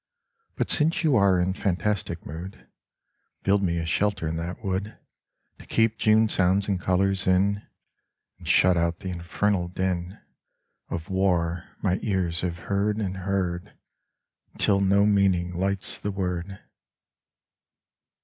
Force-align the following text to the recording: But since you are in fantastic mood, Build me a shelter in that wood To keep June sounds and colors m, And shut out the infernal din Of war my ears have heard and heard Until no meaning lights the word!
But 0.55 0.71
since 0.71 1.03
you 1.03 1.15
are 1.15 1.39
in 1.39 1.53
fantastic 1.53 2.25
mood, 2.25 2.67
Build 3.43 3.61
me 3.61 3.77
a 3.77 3.85
shelter 3.85 4.27
in 4.27 4.35
that 4.37 4.63
wood 4.63 4.97
To 5.59 5.65
keep 5.67 5.99
June 5.99 6.27
sounds 6.27 6.67
and 6.67 6.81
colors 6.81 7.27
m, 7.27 7.61
And 8.39 8.47
shut 8.47 8.75
out 8.77 9.01
the 9.01 9.09
infernal 9.11 9.67
din 9.67 10.17
Of 10.89 11.11
war 11.11 11.65
my 11.83 11.99
ears 12.01 12.41
have 12.41 12.57
heard 12.65 12.97
and 12.97 13.15
heard 13.17 13.77
Until 14.53 14.81
no 14.81 15.05
meaning 15.05 15.53
lights 15.53 15.99
the 15.99 16.09
word! 16.09 16.57